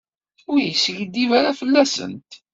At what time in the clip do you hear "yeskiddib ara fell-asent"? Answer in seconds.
0.61-2.31